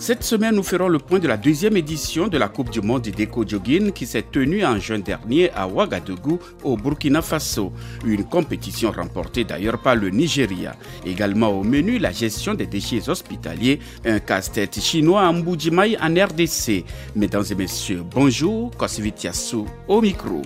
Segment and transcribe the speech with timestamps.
[0.00, 3.02] Cette semaine, nous ferons le point de la deuxième édition de la Coupe du monde
[3.02, 7.70] d'éco jogging qui s'est tenue en juin dernier à Ouagadougou, au Burkina Faso.
[8.06, 10.74] Une compétition remportée d'ailleurs par le Nigeria.
[11.04, 16.82] Également au menu, la gestion des déchets hospitaliers, un casse-tête chinois en Mbujimai en RDC.
[17.14, 20.40] Mesdames et messieurs, bonjour, Kosivitiasu au micro.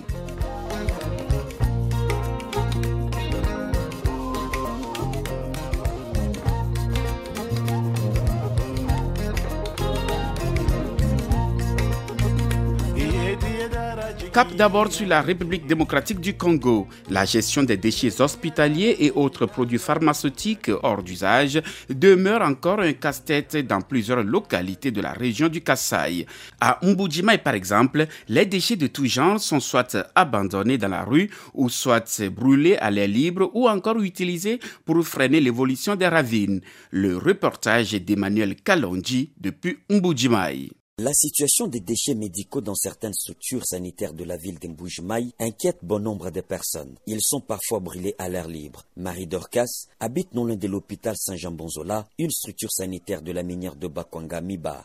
[14.35, 16.89] Cap d'abord sur la République démocratique du Congo.
[17.09, 23.57] La gestion des déchets hospitaliers et autres produits pharmaceutiques hors d'usage demeure encore un casse-tête
[23.59, 26.27] dans plusieurs localités de la région du Kassai.
[26.61, 31.31] À Mbujimai, par exemple, les déchets de tout genre sont soit abandonnés dans la rue
[31.55, 36.61] ou soit brûlés à l'air libre ou encore utilisés pour freiner l'évolution des ravines.
[36.91, 40.71] Le reportage d'Emmanuel Kalonji depuis Mbujimai.
[41.03, 45.99] La situation des déchets médicaux dans certaines structures sanitaires de la ville d'Mbujimai inquiète bon
[45.99, 46.95] nombre de personnes.
[47.09, 48.85] Ils sont parfois brûlés à l'air libre.
[48.97, 53.89] Marie Dorcas habite non loin de l'hôpital Saint-Jean-Bonzola, une structure sanitaire de la minière de
[53.89, 54.85] Bakwanga Miba.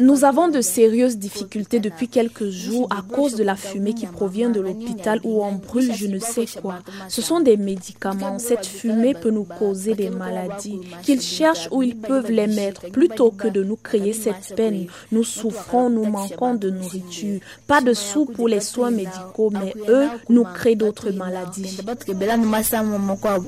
[0.00, 4.50] Nous avons de sérieuses difficultés depuis quelques jours à cause de la fumée qui provient
[4.50, 6.80] de l'hôpital où on brûle je ne sais quoi.
[7.08, 8.40] Ce sont des médicaments.
[8.40, 10.80] Cette fumée peut nous causer des maladies.
[11.04, 14.87] Qu'ils cherchent où ils peuvent les mettre plutôt que de nous créer cette peine.
[15.12, 17.40] Nous souffrons, nous manquons de nourriture.
[17.66, 21.78] Pas de sous pour les soins médicaux, mais eux nous créent d'autres maladies.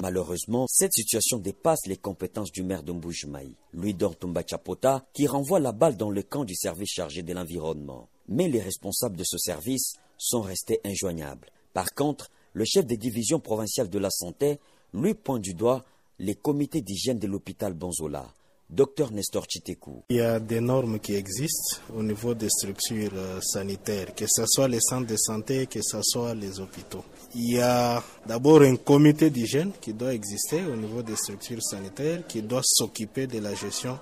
[0.03, 5.61] Malheureusement, cette situation dépasse les compétences du maire de Mbujmaï, Louis Dortumba Chapota, qui renvoie
[5.61, 8.09] la balle dans le camp du service chargé de l'environnement.
[8.29, 11.49] Mais les responsables de ce service sont restés injoignables.
[11.73, 14.59] Par contre, le chef des divisions provinciales de la santé
[14.93, 15.85] lui pointe du doigt
[16.19, 18.27] les comités d'hygiène de l'hôpital Bonzola.
[18.73, 20.05] Docteur Nestor Chitekou.
[20.11, 24.47] Il y a des normes qui existent au niveau des structures euh, sanitaires, que ce
[24.47, 27.05] soit les centres de santé, que ce soit les hôpitaux.
[27.35, 32.25] Il y a d'abord un comité d'hygiène qui doit exister au niveau des structures sanitaires,
[32.29, 33.99] qui doit s'occuper de la gestion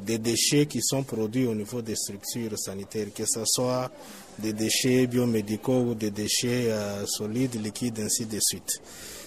[0.00, 3.90] des déchets qui sont produits au niveau des structures sanitaires, que ce soit
[4.38, 8.80] des déchets biomédicaux ou des déchets euh, solides, liquides, ainsi de suite.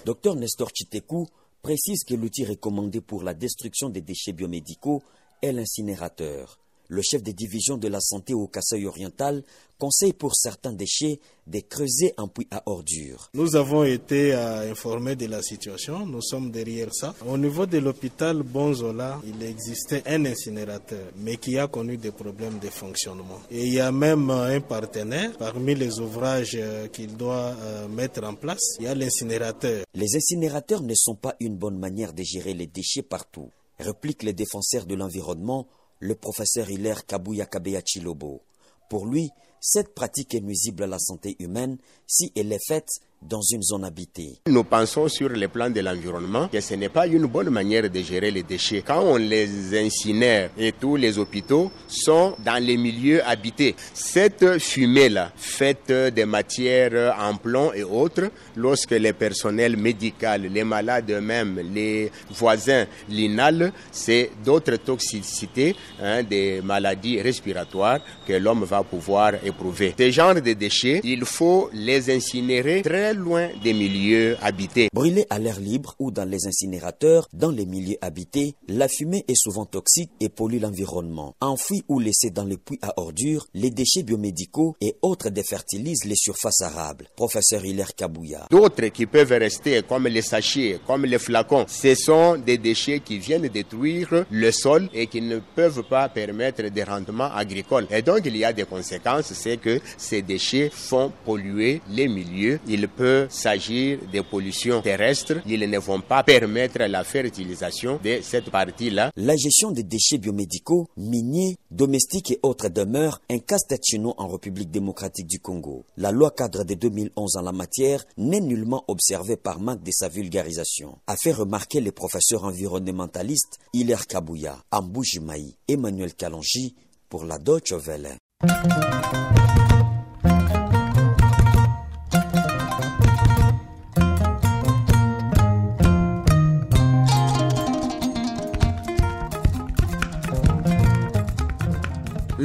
[0.04, 1.28] Docteur Nestor Chitekou
[1.62, 5.04] précise que l'outil recommandé pour la destruction des déchets biomédicaux
[5.42, 6.60] est l'incinérateur.
[6.92, 9.44] Le chef des divisions de la santé au Kassai oriental
[9.78, 13.30] conseille pour certains déchets de creuser un puits à ordures.
[13.36, 17.14] Nous avons été euh, informés de la situation, nous sommes derrière ça.
[17.28, 22.58] Au niveau de l'hôpital Bonzola, il existait un incinérateur, mais qui a connu des problèmes
[22.58, 23.40] de fonctionnement.
[23.52, 27.56] Et il y a même euh, un partenaire parmi les ouvrages euh, qu'il doit
[27.96, 29.84] mettre en place, il y a l'incinérateur.
[29.94, 34.34] Les incinérateurs ne sont pas une bonne manière de gérer les déchets partout, répliquent les
[34.34, 35.68] défenseurs de l'environnement
[36.00, 38.42] le professeur Hilaire Kabuya Kabeya Chilobo.
[38.90, 39.30] Pour lui,
[39.60, 41.78] cette pratique est nuisible à la santé humaine
[42.08, 42.90] si elle est faite
[43.22, 44.40] dans une zone habitée.
[44.48, 48.00] Nous pensons sur le plan de l'environnement que ce n'est pas une bonne manière de
[48.02, 48.84] gérer les déchets.
[48.86, 55.32] Quand on les incinère et tous les hôpitaux sont dans les milieux habités, cette fumée-là,
[55.36, 62.12] faite des matières en plomb et autres, lorsque les personnels médicaux, les malades eux-mêmes, les
[62.32, 69.94] voisins l'inhalent, c'est d'autres toxicités, hein, des maladies respiratoires que l'homme va pouvoir éprouver.
[69.98, 74.90] Ces genres de déchets, il faut les incinérer très loin des milieux habités.
[74.94, 79.36] Brûlés à l'air libre ou dans les incinérateurs, dans les milieux habités, la fumée est
[79.36, 81.36] souvent toxique et pollue l'environnement.
[81.42, 86.16] Enfouis ou laissés dans les puits à ordures, les déchets biomédicaux et autres défertilisent les
[86.16, 87.08] surfaces arables.
[87.16, 88.48] Professeur Hilaire Kabouya.
[88.50, 93.20] D'autres qui peuvent rester comme les sachets, comme les flacons, ce sont des déchets qui
[93.20, 97.88] viennent détruire le sol et qui ne peuvent pas permettre des rendements agricoles.
[97.92, 102.60] Et donc il y a des conséquences, c'est que ces déchets font polluer les milieux.
[102.68, 105.36] Ils peut s'agir des pollutions terrestres.
[105.48, 109.12] Ils ne vont pas permettre la fertilisation de cette partie-là.
[109.16, 113.80] La gestion des déchets biomédicaux, miniers, domestiques et autres demeure un casse-tête
[114.18, 115.86] en République démocratique du Congo.
[115.96, 120.10] La loi cadre de 2011 en la matière n'est nullement observée par manque de sa
[120.10, 120.98] vulgarisation.
[121.08, 126.76] A fait remarquer les professeurs environnementalistes Hilaire Kabouya, Amboujimaï, Emmanuel Kalonji
[127.08, 128.18] pour la Deutsche Welle.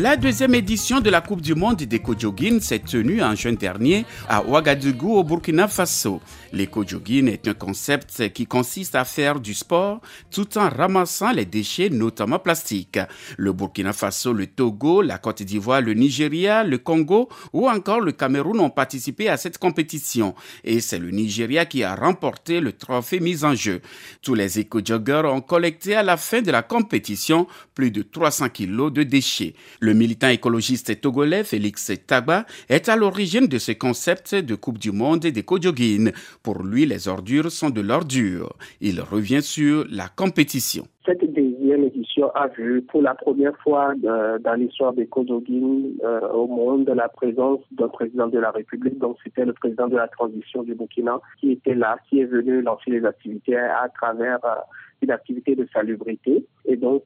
[0.05, 4.45] La deuxième édition de la Coupe du Monde d'éco-jogging s'est tenue en juin dernier à
[4.45, 6.21] Ouagadougou au Burkina Faso.
[6.53, 11.89] L'éco-jogging est un concept qui consiste à faire du sport tout en ramassant les déchets,
[11.89, 12.99] notamment plastiques.
[13.39, 18.13] Le Burkina Faso, le Togo, la Côte d'Ivoire, le Nigeria, le Congo ou encore le
[18.13, 20.35] Cameroun ont participé à cette compétition.
[20.65, 23.81] Et c'est le Nigeria qui a remporté le trophée mis en jeu.
[24.21, 28.93] Tous les éco-joggers ont collecté à la fin de la compétition plus de 300 kilos
[28.93, 29.55] de déchets.
[29.95, 35.21] Militant écologiste togolais Félix Tagba est à l'origine de ce concept de Coupe du Monde
[35.21, 36.13] d'éco-jogging.
[36.43, 38.53] Pour lui, les ordures sont de l'ordure.
[38.81, 40.87] Il revient sur la compétition.
[42.23, 47.09] A vu pour la première fois euh, dans l'histoire des jogging euh, au monde la
[47.09, 48.99] présence d'un président de la République.
[48.99, 52.63] Donc c'était le président de la transition du Burkina qui était là, qui est venu
[52.63, 54.55] lancer les activités à travers euh,
[55.03, 56.47] une activité de salubrité.
[56.65, 57.03] Et donc,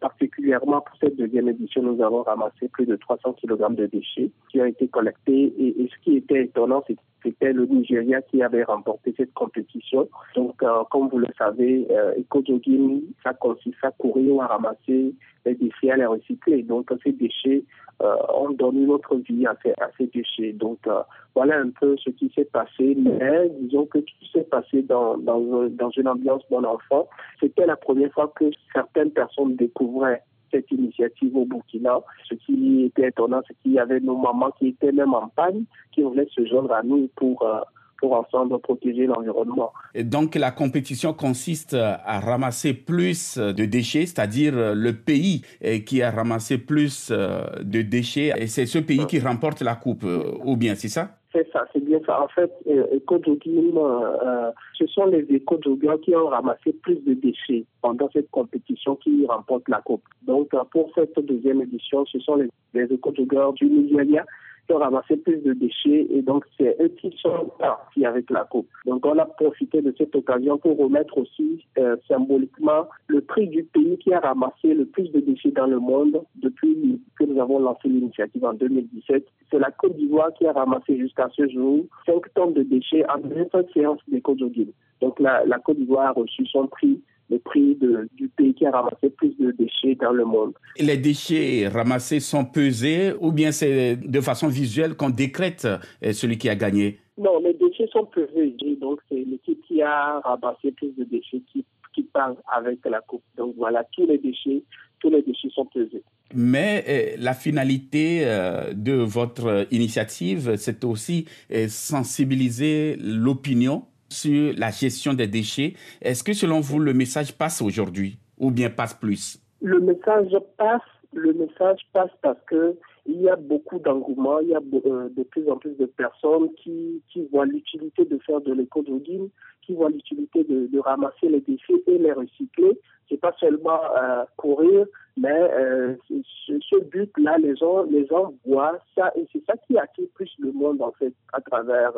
[0.00, 4.58] particulièrement pour cette deuxième édition, nous avons ramassé plus de 300 kg de déchets qui
[4.58, 5.52] ont été collectés.
[5.58, 6.82] Et, ce qui était étonnant,
[7.26, 10.08] c'était le Nigeria qui avait remporté cette compétition.
[10.36, 15.12] Donc, euh, comme vous le savez, euh, Eco-Jogging, ça consiste à courir ou à ramasser
[15.44, 16.62] les déchets, à les recycler.
[16.62, 17.64] Donc, ces déchets
[18.02, 19.56] euh, on donne une autre vie à
[19.96, 20.52] ces, déchets.
[20.52, 21.00] Donc euh,
[21.34, 22.94] voilà un peu ce qui s'est passé.
[22.94, 27.08] Mais disons que tout s'est passé dans, dans, dans une ambiance bon enfant.
[27.40, 28.44] C'était la première fois que
[28.74, 30.22] certaines personnes découvraient
[30.56, 31.98] cette initiative au Burkina.
[32.28, 35.64] Ce qui était étonnant, c'est qu'il y avait nos mamans qui étaient même en panne,
[35.92, 37.60] qui voulaient se joindre à nous pour euh,
[37.98, 39.72] pour ensemble protéger l'environnement.
[39.94, 45.40] Et donc la compétition consiste à ramasser plus de déchets, c'est-à-dire le pays
[45.86, 50.04] qui a ramassé plus de déchets, et c'est ce pays qui remporte la coupe,
[50.44, 51.16] ou bien c'est ça?
[51.32, 52.22] C'est ça, c'est bien ça.
[52.22, 55.58] En fait, euh, euh, ce sont les éco
[56.02, 60.04] qui ont ramassé plus de déchets pendant cette compétition qui remporte la coupe.
[60.22, 64.24] Donc, euh, pour cette deuxième édition, ce sont les, les du Nigeria
[64.72, 68.68] ont ramassé plus de déchets et donc c'est eux qui sont partis avec la coupe.
[68.84, 73.64] Donc on a profité de cette occasion pour remettre aussi euh, symboliquement le prix du
[73.64, 77.58] pays qui a ramassé le plus de déchets dans le monde depuis que nous avons
[77.58, 79.26] lancé l'initiative en 2017.
[79.50, 83.20] C'est la Côte d'Ivoire qui a ramassé jusqu'à ce jour 5 tonnes de déchets en
[83.20, 84.72] 25 séances d'éco-jogging.
[85.00, 87.00] Donc la, la Côte d'Ivoire a reçu son prix
[87.30, 90.54] le prix de, du pays qui a ramassé plus de déchets dans le monde.
[90.78, 96.38] Les déchets ramassés sont pesés ou bien c'est de façon visuelle qu'on décrète euh, celui
[96.38, 96.98] qui a gagné?
[97.18, 98.54] Non, les déchets sont pesés.
[98.80, 101.64] Donc c'est l'équipe qui a ramassé plus de déchets qui,
[101.94, 103.24] qui part avec la coupe.
[103.36, 104.62] Donc voilà, tous les déchets,
[105.00, 106.02] tous les déchets sont pesés.
[106.34, 111.26] Mais euh, la finalité euh, de votre initiative, c'est aussi
[111.68, 115.74] sensibiliser l'opinion sur la gestion des déchets.
[116.00, 119.40] Est-ce que selon vous, le message passe aujourd'hui ou bien passe plus?
[119.60, 120.82] Le message passe,
[121.12, 122.76] le message passe parce que
[123.08, 126.52] il y a beaucoup d'engouement, il y a euh, de plus en plus de personnes
[126.54, 129.28] qui, voient l'utilité de faire de l'éco-jogging,
[129.62, 132.78] qui voient l'utilité de, de, ramasser les déchets et les recycler.
[133.08, 134.86] C'est pas seulement euh, courir,
[135.16, 139.78] mais euh, ce, ce but-là, les gens, les gens voient ça et c'est ça qui
[139.78, 141.92] attire plus le monde en fait à travers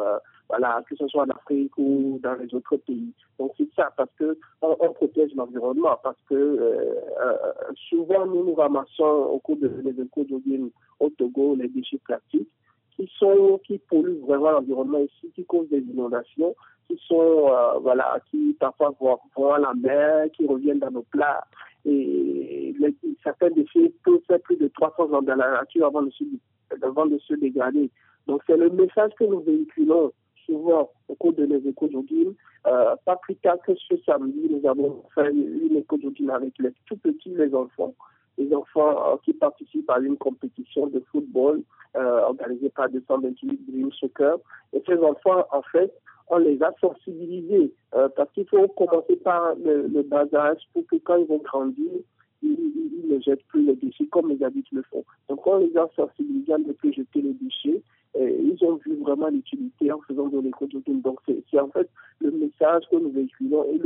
[0.49, 3.13] voilà, que ce soit en Afrique ou dans les autres pays.
[3.39, 7.37] Donc c'est ça, parce que on, protège l'environnement, parce que euh, euh,
[7.89, 10.71] souvent nous nous ramassons au cours de les d'origine
[11.01, 12.51] au Togo les déchets plastiques
[12.99, 16.55] qui sont qui polluent vraiment l'environnement ici, qui causent des inondations,
[16.89, 21.45] qui sont euh, voilà, qui parfois vont, à la mer, qui reviennent dans nos plats.
[21.85, 26.11] Et les, certains déchets peuvent faire plus de 300 ans dans la nature avant de
[26.11, 27.91] se, dégrader.
[28.27, 30.13] Donc c'est le message que nous véhiculons
[30.45, 32.35] souvent au cours de les éco-jogging.
[32.67, 36.97] Euh, pas plus tard que ce samedi, nous avons fait une éco-jogging avec les tout
[36.97, 37.95] petits, les enfants.
[38.39, 41.63] Les enfants euh, qui participent à une compétition de football
[41.97, 44.37] euh, organisée par 228 Dream Soccer.
[44.73, 45.93] Et ces enfants, en fait,
[46.29, 50.87] on les a sensibilisés euh, parce qu'il faut commencer par le, le bas âge pour
[50.87, 51.91] que quand ils vont grandir,
[52.43, 55.05] ils, ne jettent plus les déchets comme les adultes le font.
[55.29, 57.83] Donc on les a sensibilisés à ne plus jeter les déchets
[58.21, 61.89] ils ont vu vraiment l'utilité en faisant de léco Donc, c'est en fait
[62.21, 63.81] le message que nous véhiculons et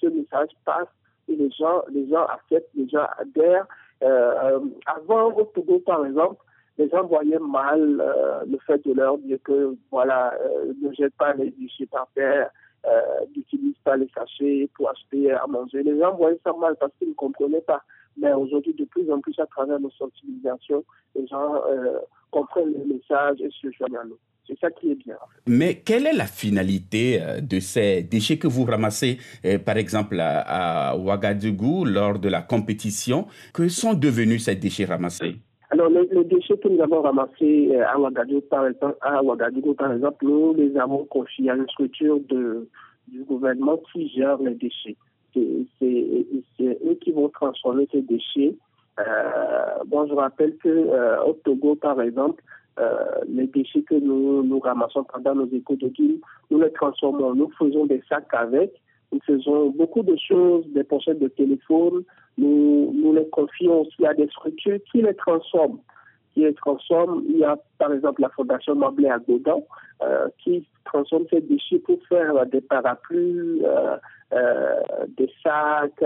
[0.00, 0.88] ce message passe
[1.28, 3.66] et les gens, les gens acceptent, les gens adhèrent.
[4.02, 6.36] Euh, avant, au Togo, par exemple,
[6.78, 11.14] les gens voyaient mal euh, le fait de leur dire que, voilà, euh, ne jette
[11.14, 12.50] pas les déchets par terre,
[12.86, 13.00] euh,
[13.36, 15.82] n'utilise pas les sachets pour acheter à manger.
[15.82, 17.82] Les gens voyaient ça mal parce qu'ils ne comprenaient pas.
[18.16, 21.98] Mais aujourd'hui, de plus en plus, à travers nos sensibilisations, les gens euh,
[22.30, 24.18] comprennent le message et se joignent à nous.
[24.46, 25.16] C'est ça qui est bien.
[25.46, 30.18] Mais quelle est la finalité euh, de ces déchets que vous ramassez, euh, par exemple,
[30.20, 33.26] à, Ouagadougou lors de la compétition?
[33.54, 35.36] Que sont devenus ces déchets ramassés?
[35.70, 40.24] Alors, les, déchets que nous avons ramassés à Ouagadougou, par exemple, à Ouagadougou, par exemple,
[40.24, 42.68] nous les avons confiés à une structure de,
[43.08, 44.96] du gouvernement qui gère les déchets.
[45.34, 48.54] C'est eux qui vont transformer ces déchets.
[49.00, 52.52] Euh, bon, je rappelle que euh, au Togo, par exemple, euh,
[53.28, 58.32] les déchets que nous, ramassons pendant nos guillemets, nous les transformons, nous faisons des sacs
[58.32, 58.72] avec,
[59.12, 62.02] nous faisons beaucoup de choses, des pochettes de téléphone,
[62.38, 65.78] nous, les confions aussi à des structures qui les transforment.
[66.32, 67.22] Qui les transforment.
[67.28, 69.60] Il y a par exemple la Fondation Mablé à Godin
[70.02, 73.96] euh, qui transforme ces déchets pour faire des parapluies, euh,
[74.32, 74.80] euh,
[75.18, 76.02] des sacs,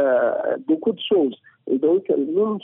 [0.66, 1.36] beaucoup de choses.
[1.68, 2.58] Et donc, nous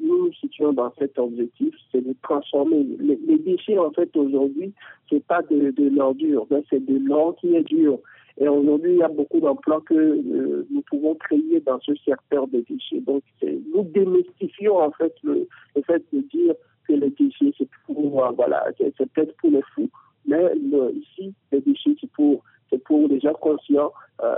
[0.00, 2.86] nous, situons dans cet objectif, c'est de transformer.
[2.98, 4.72] Les, déchets, en fait, aujourd'hui,
[5.10, 7.98] c'est pas de, de l'ordure, c'est de l'or qui est dur.
[8.40, 12.46] Et aujourd'hui, il y a beaucoup d'emplois que euh, nous pouvons créer dans ce secteur
[12.46, 13.00] des déchets.
[13.00, 15.48] Donc, nous démystifions en fait le,
[15.84, 16.54] fait de dire
[16.86, 19.90] que les déchets, c'est pour, voilà, c'est peut-être pour les fous,
[20.26, 20.52] mais
[20.94, 23.92] ici, les déchets, c'est pour, c'est pour les gens conscients.
[24.22, 24.34] Euh,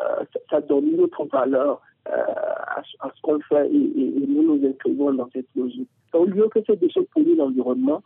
[0.50, 5.46] ça, donne une autre valeur à, ce qu'on fait et, nous nous inscrivons dans cette
[5.54, 5.88] logique.
[6.12, 8.02] Au lieu que ces déchets polluent l'environnement,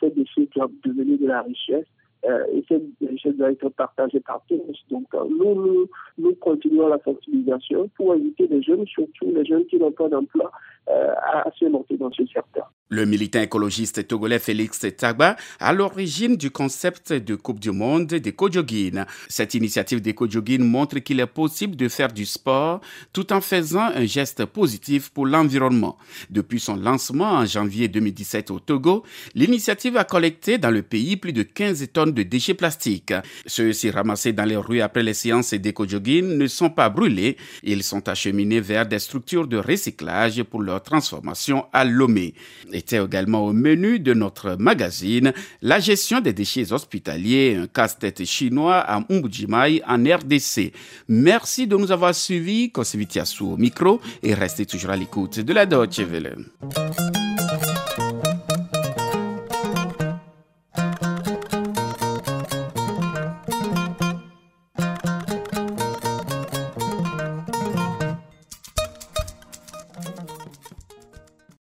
[0.00, 1.86] ces déchets doivent devenir de la richesse
[2.26, 4.58] euh, et cette richesse doit être partagée par tous.
[4.90, 9.76] Donc, euh, nous, nous, continuons la sensibilisation pour inviter les jeunes, surtout les jeunes qui
[9.76, 10.50] n'ont pas d'emploi,
[10.88, 12.72] euh, à se monter dans ce secteur.
[12.90, 18.32] Le militant écologiste togolais Félix Tagba à l'origine du concept de Coupe du Monde des
[18.32, 19.06] Kojogin.
[19.30, 22.82] Cette initiative des Kojogin montre qu'il est possible de faire du sport
[23.14, 25.96] tout en faisant un geste positif pour l'environnement.
[26.28, 29.02] Depuis son lancement en janvier 2017 au Togo,
[29.34, 33.14] l'initiative a collecté dans le pays plus de 15 tonnes de déchets plastiques.
[33.46, 37.38] Ceux-ci ramassés dans les rues après les séances d'éco-jogging ne sont pas brûlés.
[37.62, 42.34] Ils sont acheminés vers des structures de recyclage pour leur transformation à Lomé.
[42.74, 48.78] Était également au menu de notre magazine la gestion des déchets hospitaliers, un casse-tête chinois
[48.78, 50.72] à Mbujimai en RDC.
[51.08, 52.72] Merci de nous avoir suivis.
[52.72, 56.36] Kosivitiasu au micro et restez toujours à l'écoute de la Deutsche Welle.